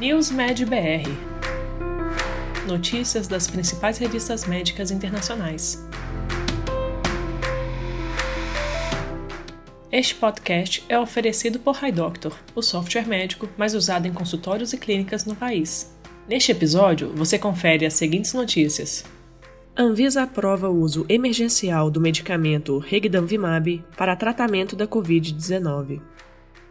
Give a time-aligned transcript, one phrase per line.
[0.00, 1.06] NewsMed BR
[2.66, 5.86] Notícias das principais revistas médicas internacionais.
[9.92, 15.26] Este podcast é oferecido por HiDoctor, o software médico mais usado em consultórios e clínicas
[15.26, 15.94] no país.
[16.26, 19.04] Neste episódio, você confere as seguintes notícias.
[19.76, 26.00] Anvisa aprova o uso emergencial do medicamento Regdamvimab para tratamento da Covid-19.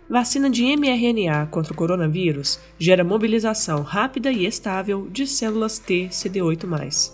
[0.09, 7.13] Vacina de mRNA contra o coronavírus gera mobilização rápida e estável de células T CD8+.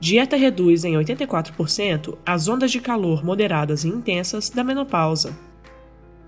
[0.00, 5.38] Dieta reduz em 84% as ondas de calor moderadas e intensas da menopausa.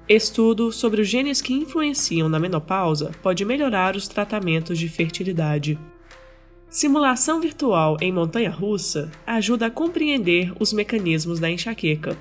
[0.08, 5.76] Estudo sobre os genes que influenciam na menopausa pode melhorar os tratamentos de fertilidade.
[6.70, 12.16] Simulação virtual em montanha russa ajuda a compreender os mecanismos da enxaqueca.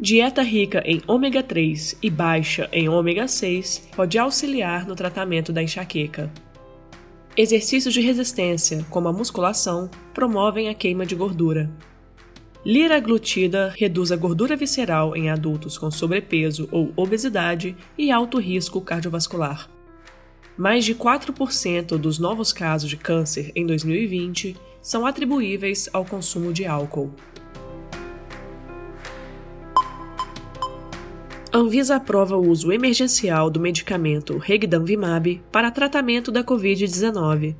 [0.00, 5.60] Dieta rica em ômega 3 e baixa em ômega 6 pode auxiliar no tratamento da
[5.60, 6.32] enxaqueca.
[7.36, 11.68] Exercícios de resistência, como a musculação, promovem a queima de gordura.
[12.64, 19.68] Liraglutida reduz a gordura visceral em adultos com sobrepeso ou obesidade e alto risco cardiovascular.
[20.56, 26.64] Mais de 4% dos novos casos de câncer em 2020 são atribuíveis ao consumo de
[26.66, 27.12] álcool.
[31.50, 37.56] Anvisa aprova o uso emergencial do medicamento Regdamvimab para tratamento da Covid-19.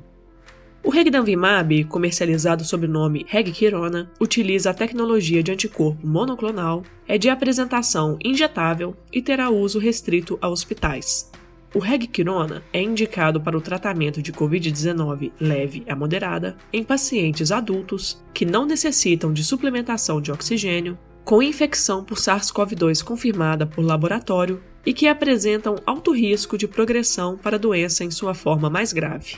[0.83, 7.29] O Regdamvimab, comercializado sob o nome Regquirona, utiliza a tecnologia de anticorpo monoclonal, é de
[7.29, 11.31] apresentação injetável e terá uso restrito a hospitais.
[11.73, 18.23] O Regquirona é indicado para o tratamento de Covid-19 leve a moderada em pacientes adultos
[18.35, 20.95] que não necessitam de suplementação de oxigênio
[21.29, 27.55] com infecção por SARS-CoV-2 confirmada por laboratório e que apresentam alto risco de progressão para
[27.55, 29.35] a doença em sua forma mais grave.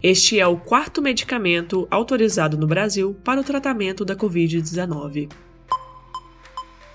[0.00, 5.28] Este é o quarto medicamento autorizado no Brasil para o tratamento da Covid-19.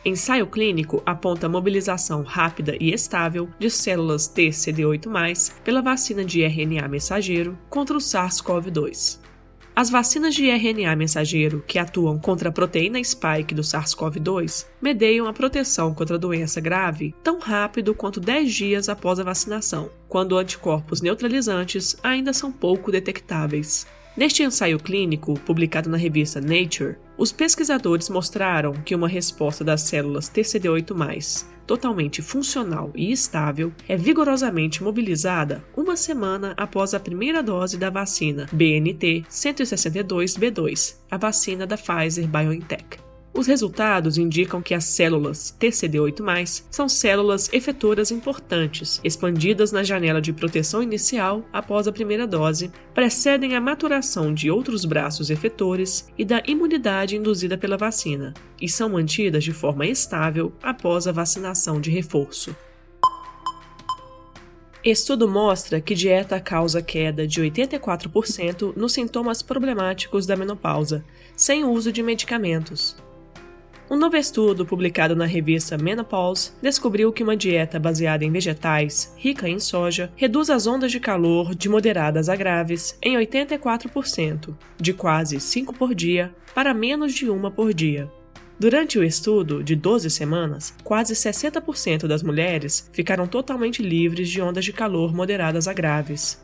[0.05, 6.87] Ensaio clínico aponta mobilização rápida e estável de células T CD8+, pela vacina de RNA
[6.87, 9.19] mensageiro contra o SARS-CoV-2.
[9.73, 15.33] As vacinas de RNA mensageiro que atuam contra a proteína spike do SARS-CoV-2 medeiam a
[15.33, 21.01] proteção contra a doença grave tão rápido quanto 10 dias após a vacinação, quando anticorpos
[21.01, 23.87] neutralizantes ainda são pouco detectáveis.
[24.15, 30.29] Neste ensaio clínico, publicado na revista Nature, os pesquisadores mostraram que uma resposta das células
[30.29, 37.89] TCD8+, totalmente funcional e estável, é vigorosamente mobilizada uma semana após a primeira dose da
[37.89, 43.10] vacina BNT 162b2, a vacina da Pfizer BioNTech.
[43.33, 50.33] Os resultados indicam que as células TCD8+, são células efetoras importantes, expandidas na janela de
[50.33, 56.43] proteção inicial após a primeira dose, precedem a maturação de outros braços efetores e da
[56.45, 62.53] imunidade induzida pela vacina, e são mantidas de forma estável após a vacinação de reforço.
[64.83, 71.05] Estudo mostra que dieta causa queda de 84% nos sintomas problemáticos da menopausa,
[71.35, 72.97] sem uso de medicamentos.
[73.91, 79.49] Um novo estudo publicado na revista Menopause descobriu que uma dieta baseada em vegetais, rica
[79.49, 85.41] em soja, reduz as ondas de calor de moderadas a graves em 84%, de quase
[85.41, 88.09] 5 por dia para menos de uma por dia.
[88.57, 94.63] Durante o estudo, de 12 semanas, quase 60% das mulheres ficaram totalmente livres de ondas
[94.63, 96.41] de calor moderadas a graves.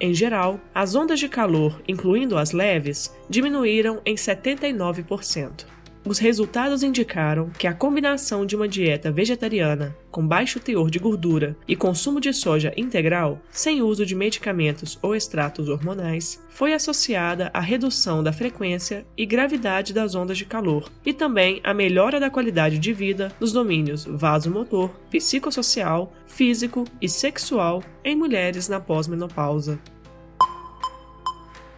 [0.00, 5.77] Em geral, as ondas de calor, incluindo as leves, diminuíram em 79%.
[6.08, 11.54] Os resultados indicaram que a combinação de uma dieta vegetariana com baixo teor de gordura
[11.68, 17.60] e consumo de soja integral, sem uso de medicamentos ou extratos hormonais, foi associada à
[17.60, 22.78] redução da frequência e gravidade das ondas de calor e também à melhora da qualidade
[22.78, 29.78] de vida nos domínios vasomotor, psicossocial, físico e sexual em mulheres na pós-menopausa.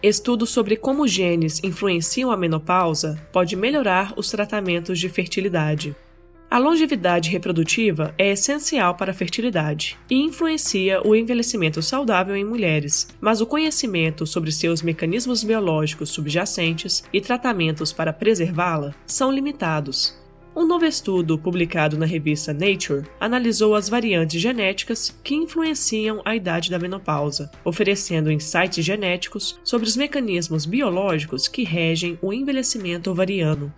[0.03, 5.95] Estudo sobre como genes influenciam a menopausa pode melhorar os tratamentos de fertilidade.
[6.49, 13.07] A longevidade reprodutiva é essencial para a fertilidade e influencia o envelhecimento saudável em mulheres,
[13.21, 20.19] mas o conhecimento sobre seus mecanismos biológicos subjacentes e tratamentos para preservá-la são limitados,
[20.55, 26.69] um novo estudo publicado na revista Nature analisou as variantes genéticas que influenciam a idade
[26.69, 33.73] da menopausa, oferecendo insights genéticos sobre os mecanismos biológicos que regem o envelhecimento ovariano.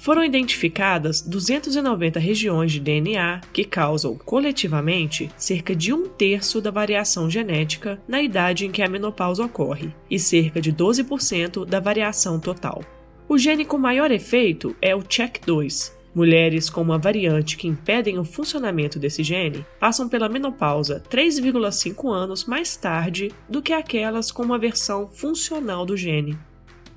[0.00, 7.28] foram identificadas 290 regiões de DNA que causam, coletivamente, cerca de um terço da variação
[7.28, 12.84] genética na idade em que a menopausa ocorre e cerca de 12% da variação total.
[13.28, 15.97] O gene com maior efeito é o CHEK2.
[16.18, 22.44] Mulheres com uma variante que impedem o funcionamento desse gene passam pela menopausa 3,5 anos
[22.44, 26.36] mais tarde do que aquelas com uma versão funcional do gene.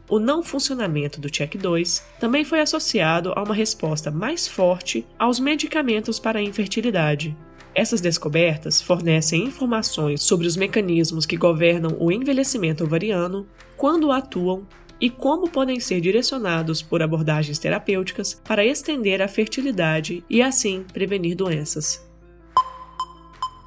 [0.10, 6.20] O não funcionamento do CHEK2 também foi associado a uma resposta mais forte aos medicamentos
[6.20, 7.38] para a infertilidade,
[7.74, 13.48] essas descobertas fornecem informações sobre os mecanismos que governam o envelhecimento ovariano,
[13.78, 14.68] quando atuam
[15.02, 21.36] e como podem ser direcionados por abordagens terapêuticas para estender a fertilidade e, assim, prevenir
[21.36, 22.08] doenças.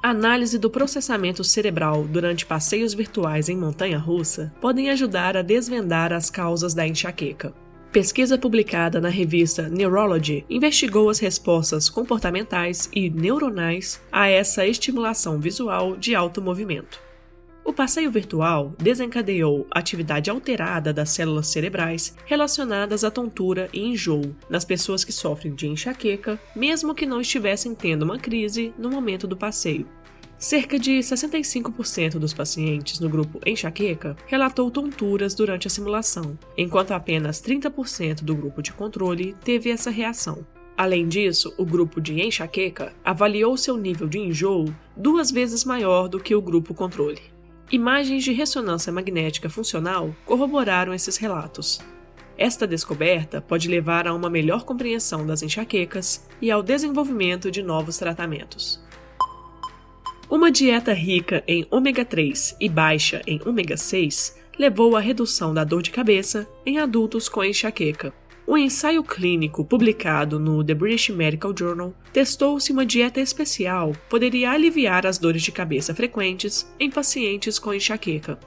[0.01, 6.29] Análise do processamento cerebral durante passeios virtuais em montanha russa podem ajudar a desvendar as
[6.29, 7.53] causas da enxaqueca.
[7.91, 15.97] Pesquisa publicada na revista Neurology investigou as respostas comportamentais e neuronais a essa estimulação visual
[15.97, 17.04] de alto movimento.
[17.65, 24.63] O passeio virtual desencadeou atividade alterada das células cerebrais relacionadas à tontura e enjoo nas
[24.63, 29.35] pessoas que sofrem de enxaqueca, mesmo que não estivessem tendo uma crise no momento do
[29.35, 29.87] passeio.
[30.37, 37.41] Cerca de 65% dos pacientes no grupo enxaqueca relatou tonturas durante a simulação, enquanto apenas
[37.41, 40.45] 30% do grupo de controle teve essa reação.
[40.77, 46.19] Além disso, o grupo de enxaqueca avaliou seu nível de enjoo duas vezes maior do
[46.19, 47.34] que o grupo controle.
[47.71, 51.79] Imagens de ressonância magnética funcional corroboraram esses relatos.
[52.37, 57.97] Esta descoberta pode levar a uma melhor compreensão das enxaquecas e ao desenvolvimento de novos
[57.97, 58.79] tratamentos.
[60.29, 65.63] Uma dieta rica em ômega 3 e baixa em ômega 6 levou à redução da
[65.63, 68.13] dor de cabeça em adultos com enxaqueca.
[68.47, 74.51] Um ensaio clínico publicado no The British Medical Journal testou se uma dieta especial poderia
[74.51, 78.37] aliviar as dores de cabeça frequentes em pacientes com enxaqueca.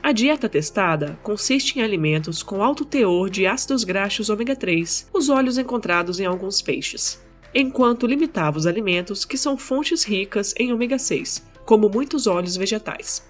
[0.00, 5.28] A dieta testada consiste em alimentos com alto teor de ácidos graxos ômega 3, os
[5.28, 7.20] óleos encontrados em alguns peixes,
[7.52, 13.28] enquanto limitava os alimentos que são fontes ricas em ômega 6, como muitos óleos vegetais.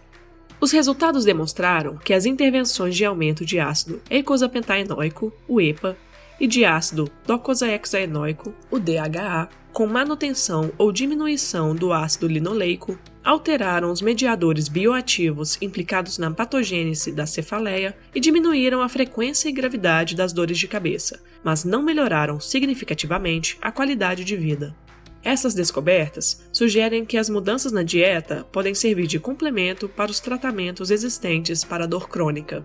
[0.60, 5.96] Os resultados demonstraram que as intervenções de aumento de ácido eicosapentaenoico, o EPA,
[6.40, 14.00] e de ácido docosahexaenoico, o DHA, com manutenção ou diminuição do ácido linoleico, alteraram os
[14.00, 20.58] mediadores bioativos implicados na patogênese da cefaleia e diminuíram a frequência e gravidade das dores
[20.58, 24.74] de cabeça, mas não melhoraram significativamente a qualidade de vida.
[25.22, 30.90] Essas descobertas sugerem que as mudanças na dieta podem servir de complemento para os tratamentos
[30.90, 32.64] existentes para a dor crônica.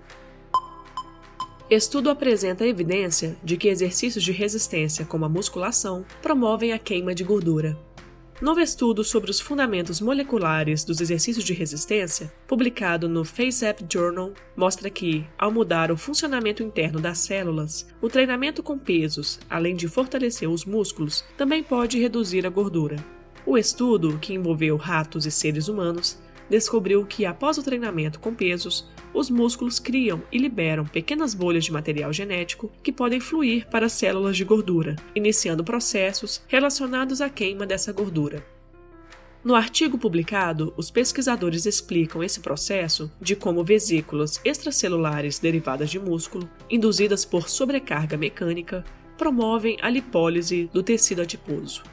[1.69, 7.23] Estudo apresenta evidência de que exercícios de resistência, como a musculação, promovem a queima de
[7.23, 7.77] gordura.
[8.41, 14.89] Novo estudo sobre os fundamentos moleculares dos exercícios de resistência, publicado no FaceApp Journal, mostra
[14.89, 20.49] que, ao mudar o funcionamento interno das células, o treinamento com pesos, além de fortalecer
[20.49, 22.97] os músculos, também pode reduzir a gordura.
[23.45, 26.17] O estudo, que envolveu ratos e seres humanos,
[26.49, 31.71] descobriu que após o treinamento com pesos, os músculos criam e liberam pequenas bolhas de
[31.71, 37.65] material genético que podem fluir para as células de gordura, iniciando processos relacionados à queima
[37.65, 38.43] dessa gordura.
[39.43, 46.49] No artigo publicado, os pesquisadores explicam esse processo de como vesículas extracelulares derivadas de músculo,
[46.69, 48.85] induzidas por sobrecarga mecânica,
[49.17, 51.83] promovem a lipólise do tecido adiposo.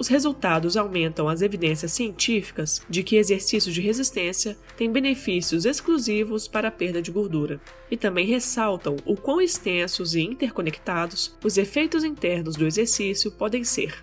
[0.00, 6.68] Os resultados aumentam as evidências científicas de que exercícios de resistência têm benefícios exclusivos para
[6.68, 12.56] a perda de gordura, e também ressaltam o quão extensos e interconectados os efeitos internos
[12.56, 14.02] do exercício podem ser.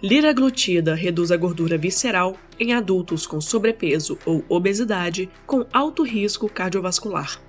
[0.00, 7.43] Liraglutida reduz a gordura visceral em adultos com sobrepeso ou obesidade com alto risco cardiovascular.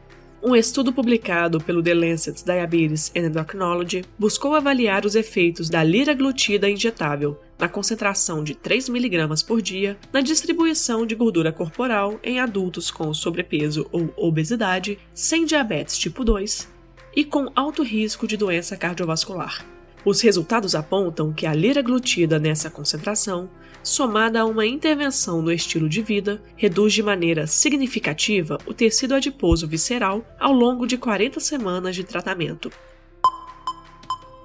[0.48, 6.70] Um estudo publicado pelo The Lancet Diabetes and Endocrinology buscou avaliar os efeitos da liraglutida
[6.70, 12.92] injetável na concentração de 3 mg por dia na distribuição de gordura corporal em adultos
[12.92, 16.72] com sobrepeso ou obesidade, sem diabetes tipo 2
[17.16, 19.66] e com alto risco de doença cardiovascular.
[20.06, 23.50] Os resultados apontam que a liraglutida nessa concentração,
[23.82, 29.68] somada a uma intervenção no estilo de vida, reduz de maneira significativa o tecido adiposo
[29.68, 32.72] visceral ao longo de 40 semanas de tratamento.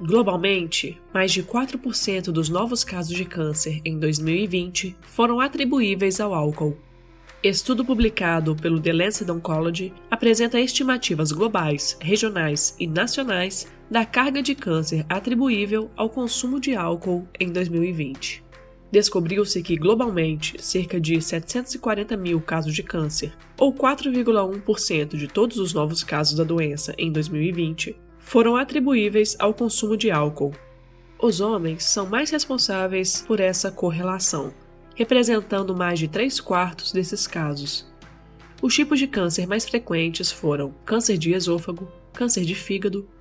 [0.00, 6.78] Globalmente, mais de 4% dos novos casos de câncer em 2020 foram atribuíveis ao álcool.
[7.42, 14.54] Estudo publicado pelo The Lancet Oncology apresenta estimativas globais, regionais e nacionais da carga de
[14.54, 18.44] câncer atribuível ao consumo de álcool em 2020.
[18.92, 25.74] Descobriu-se que, globalmente, cerca de 740 mil casos de câncer, ou 4,1% de todos os
[25.74, 30.52] novos casos da doença em 2020, foram atribuíveis ao consumo de álcool.
[31.20, 34.54] Os homens são mais responsáveis por essa correlação,
[34.94, 37.88] representando mais de 3 quartos desses casos.
[38.62, 43.08] Os tipos de câncer mais frequentes foram câncer de esôfago, câncer de fígado